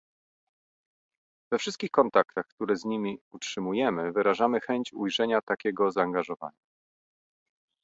We 1.51 1.57
wszystkich 1.59 1.91
kontaktach, 1.91 2.47
które 2.47 2.75
z 2.75 2.85
nimi 2.85 3.19
utrzymujemy, 3.31 4.11
wyrażamy 4.11 4.59
chęć 4.59 4.93
ujrzenia 4.93 5.41
takiego 5.41 5.91
zaangażowania 5.91 6.57